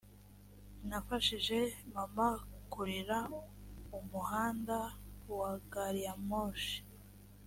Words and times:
nafashije 0.89 1.57
mama 1.93 2.27
kurira 2.71 3.19
umuhanda 3.99 4.77
wa 5.37 5.51
gariyamoshi 5.71 6.77